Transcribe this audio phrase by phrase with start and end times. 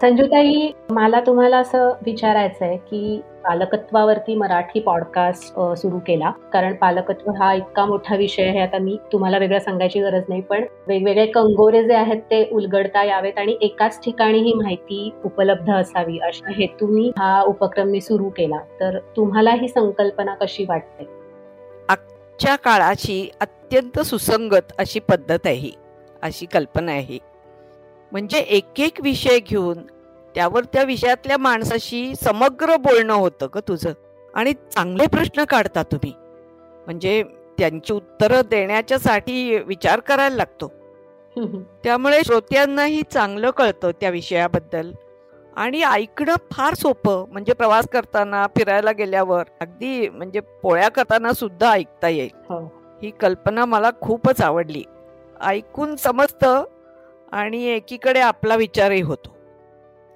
[0.00, 6.30] संजूताई मला तुम्हाला असं विचारायचं आहे की पालकत्वावरती मराठी पॉडकास्ट सुरू केला.
[6.52, 10.64] कारण पालकत्व हा इतका मोठा विषय आहे आता मी तुम्हाला वेगळं सांगायची गरज नाही पण
[10.86, 16.52] वेगवेगळे कंगोरे जे आहेत ते उलगडता यावेत आणि एकाच ठिकाणी ही माहिती उपलब्ध असावी अशा
[16.58, 18.58] हेतूनी हा उपक्रम मी सुरू केला.
[18.80, 21.06] तर तुम्हाला ही संकल्पना कशी वाटते?
[21.88, 25.70] आजच्या काळाची अत्यंत सुसंगत अशी पद्धत आहे
[26.22, 27.18] अशी कल्पना आहे
[28.14, 29.78] म्हणजे एक एक विषय घेऊन
[30.34, 33.92] त्यावर त्या विषयातल्या माणसाशी समग्र बोलणं होतं ग तुझं.
[34.34, 36.12] आणि चांगले प्रश्न काढता तुम्ही.
[36.86, 37.22] म्हणजे
[37.58, 40.72] त्यांची उत्तरं देण्याच्यासाठी विचार करायला लागतो.
[41.84, 44.92] त्यामुळे श्रोत्यांनाही चांगलं कळतं त्या विषयाबद्दल.
[45.56, 47.24] आणि ऐकणं फार सोपं.
[47.32, 52.30] म्हणजे प्रवास करताना फिरायला गेल्यावर अगदी म्हणजे पोळ्या करताना सुद्धा ऐकता येईल.
[52.48, 52.58] हो.
[53.02, 54.84] ही कल्पना मला खूपच आवडली.
[55.40, 56.64] ऐकून समजतं
[57.32, 59.34] आणि एकीकडे आपला विचारही होतो.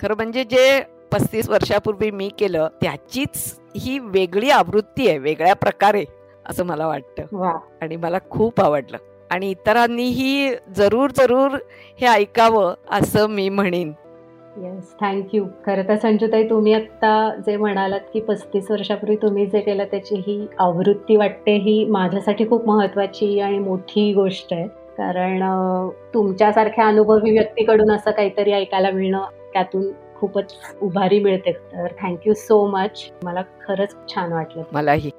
[0.03, 6.05] खरं म्हणजे जे पस्तीस वर्षापूर्वी मी केलं त्याचीच ही वेगळी आवृत्ती आहे वेगळ्या प्रकारे
[6.47, 7.23] असं मला वाटतं.
[7.83, 8.97] आणि मला खूप आवडलं.
[9.31, 11.56] आणि इतरांनीही जरूर जरूर
[12.01, 13.92] हे ऐकावं असं मी म्हणेन.
[14.56, 19.84] येस थँक्यू खरं तर संजुताई तुम्ही आता जे म्हणालात की पस्तीस वर्षापूर्वी तुम्ही जे केलं
[19.84, 24.69] त्याची ही आवृत्ती वाटते ही माझ्यासाठी खूप महत्वाची आणि मोठी गोष्ट आहे.
[24.99, 25.43] कारण
[26.15, 31.53] तुमच्यासारख्या अनुभवी व्यक्तीकडून असं काहीतरी ऐकायला मिळणं त्यातून खूपच उभारी मिळते.
[31.53, 33.13] तर थँक्यू सो मच.
[33.23, 34.63] मला खरंच छान वाटलं.
[34.73, 35.11] मलाही.